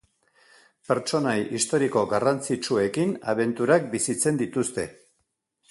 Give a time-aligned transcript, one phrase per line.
[0.91, 4.89] Pertsonai historiko garrantzitsuekin abenturak bizitzen dituzte.